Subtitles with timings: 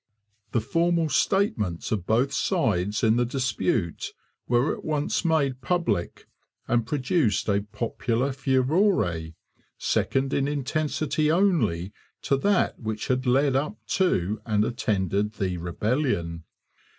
[0.51, 4.13] The formal statements of both sides in the dispute
[4.47, 6.25] were at once made public
[6.67, 9.35] and produced a popular furore,
[9.77, 11.93] second in intensity only
[12.23, 16.45] to that which had led up to and attended the rebellion.